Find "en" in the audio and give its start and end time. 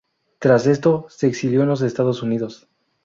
1.61-1.67